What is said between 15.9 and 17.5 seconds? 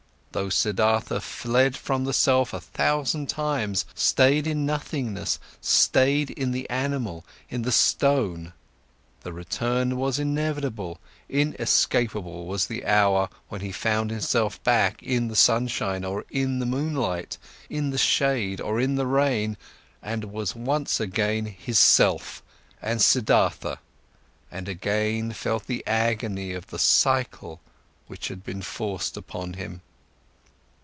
or in the moonlight,